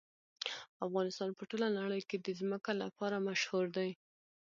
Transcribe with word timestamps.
افغانستان 0.87 1.29
په 1.37 1.43
ټوله 1.49 1.67
نړۍ 1.79 2.01
کې 2.09 2.17
د 2.19 2.27
ځمکه 2.39 2.71
لپاره 2.83 3.23
مشهور 3.27 3.65
دی. 3.77 3.89